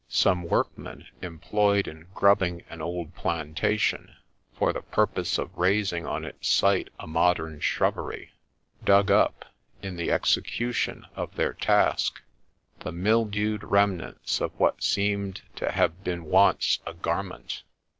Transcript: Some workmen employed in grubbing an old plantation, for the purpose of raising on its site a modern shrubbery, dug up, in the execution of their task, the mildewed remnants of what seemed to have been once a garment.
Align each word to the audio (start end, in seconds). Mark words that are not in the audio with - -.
Some 0.09 0.41
workmen 0.45 1.05
employed 1.21 1.87
in 1.87 2.07
grubbing 2.15 2.63
an 2.71 2.81
old 2.81 3.13
plantation, 3.13 4.15
for 4.51 4.73
the 4.73 4.81
purpose 4.81 5.37
of 5.37 5.55
raising 5.55 6.07
on 6.07 6.25
its 6.25 6.47
site 6.49 6.89
a 6.99 7.05
modern 7.05 7.59
shrubbery, 7.59 8.31
dug 8.83 9.11
up, 9.11 9.45
in 9.83 9.97
the 9.97 10.11
execution 10.11 11.05
of 11.15 11.35
their 11.35 11.53
task, 11.53 12.19
the 12.79 12.91
mildewed 12.91 13.63
remnants 13.63 14.41
of 14.41 14.59
what 14.59 14.81
seemed 14.81 15.43
to 15.57 15.71
have 15.71 16.03
been 16.03 16.23
once 16.25 16.79
a 16.87 16.95
garment. 16.95 17.61